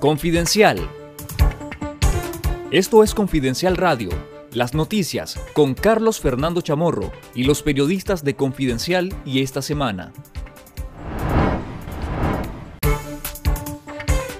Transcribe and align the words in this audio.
Confidencial. 0.00 0.78
Esto 2.70 3.02
es 3.02 3.14
Confidencial 3.16 3.76
Radio, 3.76 4.10
las 4.52 4.72
noticias 4.72 5.36
con 5.54 5.74
Carlos 5.74 6.20
Fernando 6.20 6.60
Chamorro 6.60 7.10
y 7.34 7.42
los 7.42 7.64
periodistas 7.64 8.22
de 8.22 8.36
Confidencial 8.36 9.12
y 9.24 9.42
esta 9.42 9.60
semana. 9.60 10.12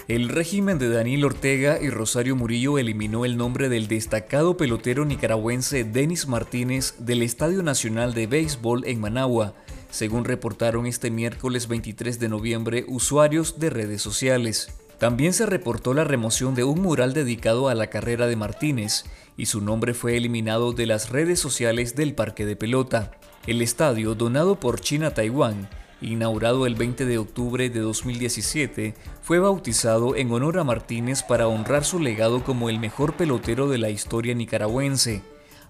El 0.07 0.29
régimen 0.29 0.79
de 0.79 0.91
Daniel 0.91 1.25
Ortega 1.25 1.81
y 1.83 1.91
Rosario 1.91 2.37
Murillo 2.37 2.79
eliminó 2.79 3.25
el 3.25 3.37
nombre 3.37 3.69
del 3.69 3.89
destacado 3.89 4.57
pelotero 4.57 5.05
nicaragüense 5.07 5.83
Denis 5.83 6.29
Martínez 6.29 6.95
del 7.01 7.21
Estadio 7.23 7.65
Nacional 7.65 8.15
de 8.15 8.29
Béisbol 8.29 8.85
en 8.87 9.01
Managua, 9.01 9.55
según 9.91 10.25
reportaron 10.25 10.87
este 10.87 11.11
miércoles 11.11 11.67
23 11.67 12.21
de 12.21 12.29
noviembre 12.29 12.85
usuarios 12.87 13.59
de 13.59 13.71
redes 13.71 14.01
sociales. 14.01 14.69
También 14.99 15.33
se 15.33 15.47
reportó 15.47 15.95
la 15.95 16.03
remoción 16.03 16.55
de 16.57 16.65
un 16.65 16.83
mural 16.83 17.15
dedicado 17.15 17.69
a 17.69 17.75
la 17.75 17.87
carrera 17.87 18.27
de 18.27 18.35
Martínez 18.35 19.05
y 19.37 19.47
su 19.47 19.61
nombre 19.61 19.95
fue 19.95 20.17
eliminado 20.17 20.73
de 20.73 20.87
las 20.87 21.11
redes 21.11 21.39
sociales 21.39 21.95
del 21.95 22.15
parque 22.15 22.45
de 22.45 22.57
pelota. 22.57 23.13
El 23.47 23.63
estadio, 23.63 24.17
donado 24.17 24.59
por 24.59 24.81
China 24.81 25.15
Taiwán, 25.15 25.69
inaugurado 26.01 26.67
el 26.67 26.75
20 26.75 27.07
de 27.07 27.19
octubre 27.19 27.71
de 27.71 27.79
2017, 27.79 28.95
fue 29.23 29.39
bautizado 29.39 30.17
en 30.17 30.33
honor 30.33 30.59
a 30.59 30.65
Martínez 30.65 31.23
para 31.23 31.47
honrar 31.47 31.85
su 31.85 32.01
legado 32.01 32.43
como 32.43 32.69
el 32.69 32.81
mejor 32.81 33.15
pelotero 33.15 33.69
de 33.69 33.79
la 33.79 33.91
historia 33.91 34.35
nicaragüense, 34.35 35.23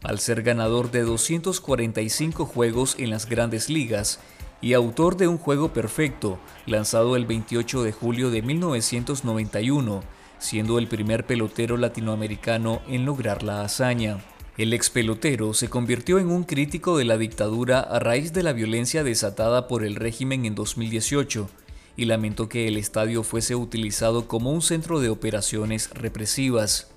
al 0.03 0.21
ser 0.21 0.43
ganador 0.43 0.91
de 0.91 1.03
245 1.03 2.47
juegos 2.47 2.97
en 2.99 3.11
las 3.11 3.29
grandes 3.29 3.69
ligas 3.69 4.21
y 4.61 4.73
autor 4.73 5.17
de 5.17 5.29
un 5.29 5.39
juego 5.39 5.73
perfecto, 5.73 6.39
lanzado 6.67 7.17
el 7.17 7.27
28 7.27 7.83
de 7.83 7.93
julio 7.93 8.31
de 8.31 8.43
1991, 8.43 10.03
siendo 10.39 10.79
el 10.79 10.89
primer 10.89 11.27
pelotero 11.27 11.77
latinoamericano 11.77 12.81
en 12.89 13.05
lograr 13.05 13.43
la 13.43 13.63
hazaña. 13.63 14.19
El 14.57 14.73
ex 14.73 14.91
pelotero 14.91 15.55
se 15.55 15.69
convirtió 15.69 16.19
en 16.19 16.31
un 16.31 16.43
crítico 16.43 16.99
de 16.99 17.05
la 17.05 17.17
dictadura 17.17 17.79
a 17.79 18.01
raíz 18.01 18.33
de 18.33 18.43
la 18.43 18.53
violencia 18.53 19.05
desatada 19.05 19.69
por 19.69 19.85
el 19.85 19.95
régimen 19.95 20.45
en 20.45 20.57
2018 20.57 21.49
y 21.97 22.07
lamentó 22.07 22.49
que 22.49 22.67
el 22.67 22.77
estadio 22.77 23.23
fuese 23.23 23.55
utilizado 23.55 24.27
como 24.27 24.51
un 24.51 24.63
centro 24.63 24.99
de 24.99 25.11
operaciones 25.11 25.91
represivas. 25.91 26.91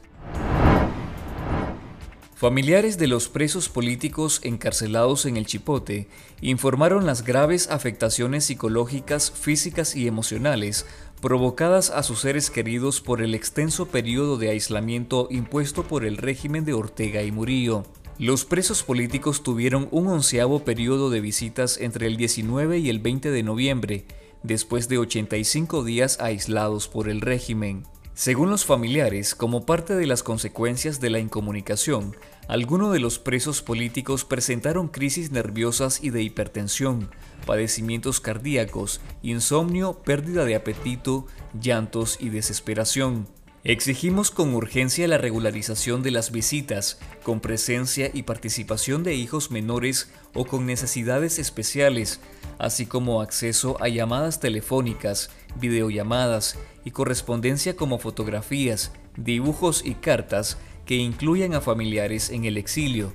Familiares 2.41 2.97
de 2.97 3.05
los 3.05 3.29
presos 3.29 3.69
políticos 3.69 4.41
encarcelados 4.43 5.27
en 5.27 5.37
el 5.37 5.45
Chipote 5.45 6.07
informaron 6.41 7.05
las 7.05 7.23
graves 7.23 7.69
afectaciones 7.69 8.45
psicológicas, 8.45 9.29
físicas 9.29 9.95
y 9.95 10.07
emocionales 10.07 10.87
provocadas 11.21 11.91
a 11.91 12.01
sus 12.01 12.21
seres 12.21 12.49
queridos 12.49 12.99
por 12.99 13.21
el 13.21 13.35
extenso 13.35 13.89
periodo 13.89 14.39
de 14.39 14.49
aislamiento 14.49 15.27
impuesto 15.29 15.83
por 15.83 16.03
el 16.03 16.17
régimen 16.17 16.65
de 16.65 16.73
Ortega 16.73 17.21
y 17.21 17.31
Murillo. 17.31 17.83
Los 18.17 18.43
presos 18.43 18.81
políticos 18.81 19.43
tuvieron 19.43 19.87
un 19.91 20.07
onceavo 20.07 20.65
periodo 20.65 21.11
de 21.11 21.21
visitas 21.21 21.77
entre 21.77 22.07
el 22.07 22.17
19 22.17 22.79
y 22.79 22.89
el 22.89 22.97
20 22.97 23.29
de 23.29 23.43
noviembre, 23.43 24.05
después 24.41 24.89
de 24.89 24.97
85 24.97 25.83
días 25.83 26.19
aislados 26.19 26.87
por 26.87 27.07
el 27.07 27.21
régimen. 27.21 27.83
Según 28.21 28.51
los 28.51 28.65
familiares, 28.65 29.33
como 29.33 29.65
parte 29.65 29.95
de 29.95 30.05
las 30.05 30.21
consecuencias 30.21 30.99
de 30.99 31.09
la 31.09 31.17
incomunicación, 31.17 32.15
algunos 32.47 32.93
de 32.93 32.99
los 32.99 33.17
presos 33.17 33.63
políticos 33.63 34.25
presentaron 34.25 34.89
crisis 34.89 35.31
nerviosas 35.31 36.03
y 36.03 36.11
de 36.11 36.21
hipertensión, 36.21 37.09
padecimientos 37.47 38.19
cardíacos, 38.19 39.01
insomnio, 39.23 40.03
pérdida 40.03 40.45
de 40.45 40.53
apetito, 40.53 41.25
llantos 41.59 42.17
y 42.19 42.29
desesperación. 42.29 43.27
Exigimos 43.63 44.31
con 44.31 44.55
urgencia 44.55 45.07
la 45.07 45.19
regularización 45.19 46.01
de 46.01 46.09
las 46.09 46.31
visitas, 46.31 46.97
con 47.21 47.41
presencia 47.41 48.09
y 48.11 48.23
participación 48.23 49.03
de 49.03 49.13
hijos 49.13 49.51
menores 49.51 50.11
o 50.33 50.45
con 50.45 50.65
necesidades 50.65 51.37
especiales, 51.37 52.21
así 52.57 52.87
como 52.87 53.21
acceso 53.21 53.77
a 53.79 53.87
llamadas 53.87 54.39
telefónicas, 54.39 55.29
videollamadas 55.59 56.57
y 56.85 56.89
correspondencia 56.89 57.75
como 57.75 57.99
fotografías, 57.99 58.93
dibujos 59.15 59.85
y 59.85 59.93
cartas 59.93 60.57
que 60.87 60.95
incluyan 60.95 61.53
a 61.53 61.61
familiares 61.61 62.31
en 62.31 62.45
el 62.45 62.57
exilio, 62.57 63.13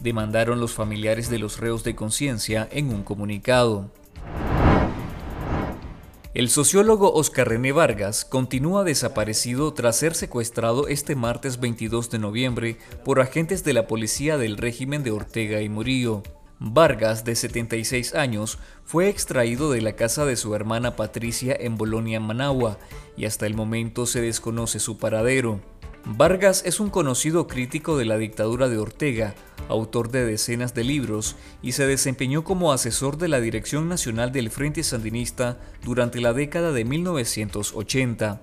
demandaron 0.00 0.60
los 0.60 0.74
familiares 0.74 1.28
de 1.28 1.40
los 1.40 1.58
reos 1.58 1.82
de 1.82 1.96
conciencia 1.96 2.68
en 2.70 2.90
un 2.94 3.02
comunicado. 3.02 3.90
El 6.38 6.50
sociólogo 6.50 7.12
Oscar 7.14 7.48
René 7.48 7.72
Vargas 7.72 8.24
continúa 8.24 8.84
desaparecido 8.84 9.74
tras 9.74 9.96
ser 9.96 10.14
secuestrado 10.14 10.86
este 10.86 11.16
martes 11.16 11.58
22 11.58 12.10
de 12.10 12.20
noviembre 12.20 12.78
por 13.04 13.20
agentes 13.20 13.64
de 13.64 13.72
la 13.72 13.88
policía 13.88 14.38
del 14.38 14.56
régimen 14.56 15.02
de 15.02 15.10
Ortega 15.10 15.62
y 15.62 15.68
Murillo. 15.68 16.22
Vargas, 16.60 17.24
de 17.24 17.34
76 17.34 18.14
años, 18.14 18.60
fue 18.84 19.08
extraído 19.08 19.72
de 19.72 19.80
la 19.80 19.96
casa 19.96 20.26
de 20.26 20.36
su 20.36 20.54
hermana 20.54 20.94
Patricia 20.94 21.56
en 21.58 21.76
Bolonia, 21.76 22.20
Managua, 22.20 22.78
y 23.16 23.24
hasta 23.24 23.46
el 23.46 23.54
momento 23.54 24.06
se 24.06 24.20
desconoce 24.20 24.78
su 24.78 24.96
paradero. 24.96 25.60
Vargas 26.04 26.62
es 26.64 26.78
un 26.78 26.90
conocido 26.90 27.48
crítico 27.48 27.98
de 27.98 28.04
la 28.04 28.16
dictadura 28.16 28.68
de 28.68 28.78
Ortega, 28.78 29.34
autor 29.68 30.10
de 30.10 30.24
decenas 30.24 30.74
de 30.74 30.84
libros, 30.84 31.36
y 31.62 31.72
se 31.72 31.86
desempeñó 31.86 32.44
como 32.44 32.72
asesor 32.72 33.18
de 33.18 33.28
la 33.28 33.40
Dirección 33.40 33.88
Nacional 33.88 34.32
del 34.32 34.50
Frente 34.50 34.82
Sandinista 34.82 35.58
durante 35.84 36.20
la 36.20 36.32
década 36.32 36.72
de 36.72 36.84
1980. 36.84 38.40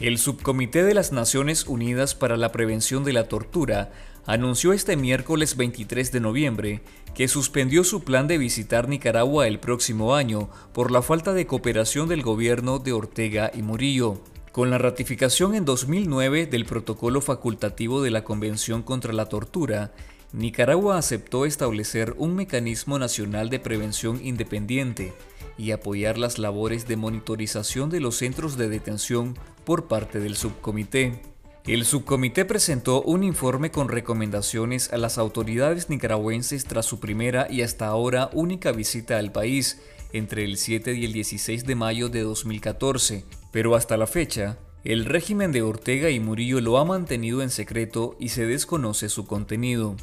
El 0.00 0.18
Subcomité 0.18 0.82
de 0.82 0.92
las 0.92 1.12
Naciones 1.12 1.66
Unidas 1.66 2.14
para 2.14 2.36
la 2.36 2.52
Prevención 2.52 3.04
de 3.04 3.12
la 3.12 3.28
Tortura 3.28 3.92
anunció 4.26 4.72
este 4.72 4.96
miércoles 4.96 5.56
23 5.56 6.10
de 6.10 6.20
noviembre 6.20 6.82
que 7.14 7.28
suspendió 7.28 7.84
su 7.84 8.02
plan 8.02 8.26
de 8.26 8.38
visitar 8.38 8.88
Nicaragua 8.88 9.46
el 9.46 9.60
próximo 9.60 10.14
año 10.14 10.50
por 10.72 10.90
la 10.90 11.00
falta 11.00 11.32
de 11.32 11.46
cooperación 11.46 12.08
del 12.08 12.22
gobierno 12.22 12.80
de 12.80 12.92
Ortega 12.92 13.50
y 13.54 13.62
Murillo. 13.62 14.20
Con 14.54 14.70
la 14.70 14.78
ratificación 14.78 15.56
en 15.56 15.64
2009 15.64 16.46
del 16.46 16.64
protocolo 16.64 17.20
facultativo 17.20 18.02
de 18.02 18.12
la 18.12 18.22
Convención 18.22 18.84
contra 18.84 19.12
la 19.12 19.26
Tortura, 19.26 19.90
Nicaragua 20.32 20.96
aceptó 20.96 21.44
establecer 21.44 22.14
un 22.18 22.36
mecanismo 22.36 22.96
nacional 23.00 23.50
de 23.50 23.58
prevención 23.58 24.24
independiente 24.24 25.12
y 25.58 25.72
apoyar 25.72 26.18
las 26.18 26.38
labores 26.38 26.86
de 26.86 26.94
monitorización 26.94 27.90
de 27.90 27.98
los 27.98 28.18
centros 28.18 28.56
de 28.56 28.68
detención 28.68 29.36
por 29.64 29.88
parte 29.88 30.20
del 30.20 30.36
subcomité. 30.36 31.20
El 31.66 31.84
subcomité 31.84 32.44
presentó 32.44 33.02
un 33.02 33.24
informe 33.24 33.72
con 33.72 33.88
recomendaciones 33.88 34.92
a 34.92 34.98
las 34.98 35.18
autoridades 35.18 35.90
nicaragüenses 35.90 36.64
tras 36.64 36.86
su 36.86 37.00
primera 37.00 37.48
y 37.50 37.62
hasta 37.62 37.88
ahora 37.88 38.30
única 38.32 38.70
visita 38.70 39.18
al 39.18 39.32
país 39.32 39.80
entre 40.14 40.44
el 40.44 40.56
7 40.56 40.94
y 40.94 41.04
el 41.04 41.12
16 41.12 41.66
de 41.66 41.74
mayo 41.74 42.08
de 42.08 42.22
2014, 42.22 43.24
pero 43.50 43.74
hasta 43.74 43.96
la 43.96 44.06
fecha, 44.06 44.58
el 44.84 45.06
régimen 45.06 45.50
de 45.50 45.62
Ortega 45.62 46.08
y 46.08 46.20
Murillo 46.20 46.60
lo 46.60 46.78
ha 46.78 46.84
mantenido 46.84 47.42
en 47.42 47.50
secreto 47.50 48.16
y 48.20 48.28
se 48.28 48.46
desconoce 48.46 49.08
su 49.08 49.26
contenido. 49.26 49.96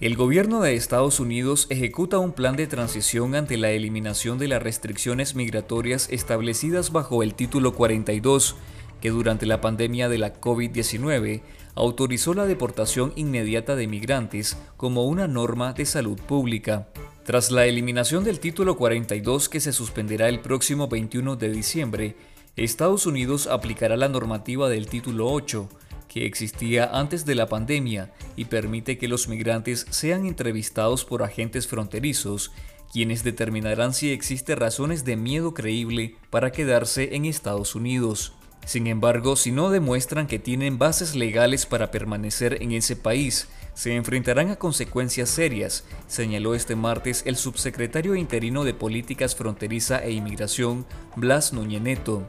El 0.00 0.14
gobierno 0.14 0.60
de 0.60 0.76
Estados 0.76 1.18
Unidos 1.18 1.66
ejecuta 1.68 2.18
un 2.18 2.30
plan 2.30 2.54
de 2.54 2.68
transición 2.68 3.34
ante 3.34 3.56
la 3.56 3.70
eliminación 3.70 4.38
de 4.38 4.46
las 4.46 4.62
restricciones 4.62 5.34
migratorias 5.34 6.08
establecidas 6.12 6.92
bajo 6.92 7.24
el 7.24 7.34
título 7.34 7.74
42, 7.74 8.54
que 9.00 9.10
durante 9.10 9.46
la 9.46 9.60
pandemia 9.60 10.08
de 10.08 10.18
la 10.18 10.40
COVID-19 10.40 11.40
autorizó 11.74 12.34
la 12.34 12.46
deportación 12.46 13.12
inmediata 13.16 13.74
de 13.74 13.88
migrantes 13.88 14.56
como 14.76 15.06
una 15.06 15.26
norma 15.26 15.72
de 15.72 15.86
salud 15.86 16.20
pública. 16.20 16.86
Tras 17.28 17.50
la 17.50 17.66
eliminación 17.66 18.24
del 18.24 18.40
título 18.40 18.78
42 18.78 19.50
que 19.50 19.60
se 19.60 19.74
suspenderá 19.74 20.30
el 20.30 20.40
próximo 20.40 20.88
21 20.88 21.36
de 21.36 21.50
diciembre, 21.50 22.16
Estados 22.56 23.04
Unidos 23.04 23.48
aplicará 23.48 23.98
la 23.98 24.08
normativa 24.08 24.70
del 24.70 24.86
título 24.86 25.30
8, 25.30 25.68
que 26.08 26.24
existía 26.24 26.88
antes 26.90 27.26
de 27.26 27.34
la 27.34 27.46
pandemia 27.46 28.14
y 28.34 28.46
permite 28.46 28.96
que 28.96 29.08
los 29.08 29.28
migrantes 29.28 29.84
sean 29.90 30.24
entrevistados 30.24 31.04
por 31.04 31.22
agentes 31.22 31.66
fronterizos, 31.66 32.50
quienes 32.90 33.22
determinarán 33.24 33.92
si 33.92 34.10
existe 34.10 34.54
razones 34.54 35.04
de 35.04 35.16
miedo 35.16 35.52
creíble 35.52 36.16
para 36.30 36.50
quedarse 36.50 37.14
en 37.14 37.26
Estados 37.26 37.74
Unidos. 37.74 38.37
Sin 38.64 38.86
embargo, 38.86 39.36
si 39.36 39.50
no 39.50 39.70
demuestran 39.70 40.26
que 40.26 40.38
tienen 40.38 40.78
bases 40.78 41.14
legales 41.14 41.66
para 41.66 41.90
permanecer 41.90 42.62
en 42.62 42.72
ese 42.72 42.96
país, 42.96 43.48
se 43.74 43.94
enfrentarán 43.94 44.50
a 44.50 44.56
consecuencias 44.56 45.30
serias, 45.30 45.84
señaló 46.08 46.54
este 46.54 46.74
martes 46.74 47.22
el 47.26 47.36
subsecretario 47.36 48.16
interino 48.16 48.64
de 48.64 48.74
Políticas 48.74 49.36
Fronteriza 49.36 50.00
e 50.00 50.10
Inmigración, 50.10 50.84
Blas 51.14 51.52
Núñez 51.52 51.80
Neto. 51.80 52.26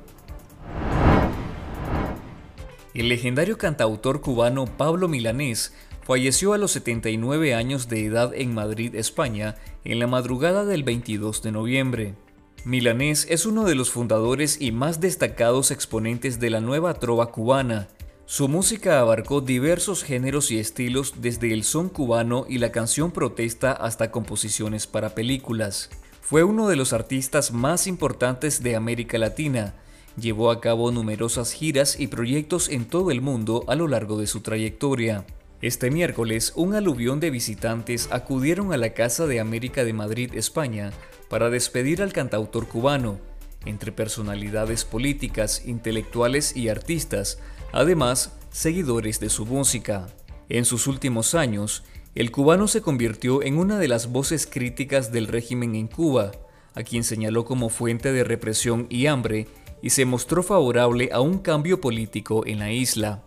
El 2.94 3.10
legendario 3.10 3.58
cantautor 3.58 4.22
cubano 4.22 4.66
Pablo 4.66 5.08
Milanés 5.08 5.74
falleció 6.04 6.54
a 6.54 6.58
los 6.58 6.72
79 6.72 7.54
años 7.54 7.88
de 7.88 8.06
edad 8.06 8.34
en 8.34 8.54
Madrid, 8.54 8.96
España, 8.96 9.56
en 9.84 10.00
la 10.00 10.08
madrugada 10.08 10.66
del 10.66 10.84
22 10.84 11.42
de 11.42 11.52
noviembre. 11.52 12.16
Milanés 12.66 13.26
es 13.30 13.46
uno 13.46 13.64
de 13.64 13.74
los 13.74 13.90
fundadores 13.90 14.60
y 14.60 14.74
más 14.74 15.00
destacados 15.00 15.72
exponentes 15.72 16.40
de 16.40 16.50
la 16.50 16.60
nueva 16.60 16.94
trova 16.96 17.32
cubana. 17.32 17.88
Su 18.26 18.50
música 18.50 19.00
abarcó 19.00 19.40
diversos 19.40 20.04
géneros 20.04 20.52
y 20.52 20.60
estilos 20.60 21.16
desde 21.22 21.54
el 21.54 21.64
son 21.64 21.88
cubano 21.88 22.46
y 22.50 22.58
la 22.58 22.72
canción 22.72 23.12
protesta 23.12 23.72
hasta 23.72 24.12
composiciones 24.12 24.88
para 24.88 25.16
películas. 25.16 25.90
Fue 26.22 26.44
uno 26.44 26.68
de 26.68 26.76
los 26.76 26.92
artistas 26.92 27.54
más 27.54 27.88
importantes 27.88 28.62
de 28.62 28.76
América 28.76 29.18
Latina. 29.18 29.74
Llevó 30.20 30.52
a 30.52 30.60
cabo 30.60 30.92
numerosas 30.92 31.54
giras 31.54 31.98
y 31.98 32.08
proyectos 32.08 32.68
en 32.68 32.86
todo 32.86 33.10
el 33.10 33.22
mundo 33.22 33.64
a 33.68 33.76
lo 33.76 33.88
largo 33.88 34.20
de 34.20 34.28
su 34.28 34.42
trayectoria. 34.42 35.26
Este 35.62 35.90
miércoles, 35.90 36.54
un 36.56 36.76
aluvión 36.76 37.20
de 37.20 37.32
visitantes 37.32 38.10
acudieron 38.12 38.74
a 38.74 38.78
la 38.78 38.94
Casa 38.94 39.28
de 39.28 39.40
América 39.40 39.84
de 39.84 39.94
Madrid, 39.94 40.32
España, 40.36 40.92
para 41.30 41.50
despedir 41.50 42.02
al 42.02 42.12
cantautor 42.12 42.68
cubano. 42.68 43.20
Entre 43.66 43.92
personalidades 43.92 44.86
políticas, 44.86 45.66
intelectuales 45.66 46.56
y 46.56 46.70
artistas, 46.70 47.40
además 47.72 48.34
seguidores 48.52 49.20
de 49.20 49.30
su 49.30 49.46
música. 49.46 50.08
En 50.50 50.66
sus 50.66 50.88
últimos 50.88 51.36
años, 51.36 51.84
el 52.16 52.32
cubano 52.32 52.68
se 52.68 52.82
convirtió 52.82 53.44
en 53.44 53.58
una 53.58 53.78
de 53.78 53.88
las 53.88 54.12
voces 54.12 54.48
críticas 54.48 55.12
del 55.12 55.28
régimen 55.28 55.76
en 55.76 55.88
Cuba, 55.88 56.32
a 56.74 56.84
quien 56.84 57.04
señaló 57.04 57.46
como 57.46 57.70
fuente 57.70 58.12
de 58.12 58.24
represión 58.24 58.88
y 58.90 59.06
hambre, 59.06 59.48
y 59.82 59.92
se 59.92 60.06
mostró 60.06 60.42
favorable 60.44 61.10
a 61.14 61.22
un 61.22 61.38
cambio 61.38 61.80
político 61.80 62.46
en 62.46 62.60
la 62.60 62.72
isla. 62.72 63.24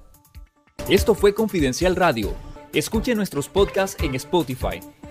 Esto 0.89 1.15
fue 1.15 1.35
Confidencial 1.35 1.95
Radio. 1.95 2.35
Escuche 2.73 3.15
nuestros 3.15 3.49
podcasts 3.49 4.03
en 4.03 4.15
Spotify 4.15 4.81